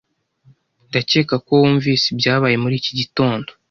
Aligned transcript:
Ndakeka 0.89 1.35
ko 1.45 1.51
wumvise 1.61 2.05
ibyabaye 2.13 2.55
muri 2.63 2.75
iki 2.81 2.91
gitondo. 2.99 3.49